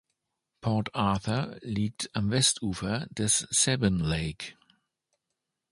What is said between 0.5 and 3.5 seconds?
Port Arthur liegt am Westufer des